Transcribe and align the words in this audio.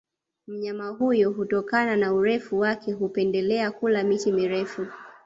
Mnyama 0.47 0.87
huyo 0.87 1.31
kutokana 1.31 1.95
na 1.95 2.13
urefu 2.13 2.59
wake 2.59 2.91
hupendelea 2.91 3.71
kula 3.71 4.03
miti 4.03 4.31
mirefu 4.31 4.85